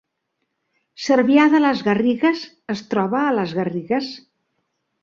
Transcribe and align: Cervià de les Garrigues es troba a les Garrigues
Cervià 1.07 1.45
de 1.55 1.61
les 1.63 1.83
Garrigues 1.89 2.43
es 2.77 2.85
troba 2.95 3.25
a 3.27 3.39
les 3.41 3.57
Garrigues 3.61 4.15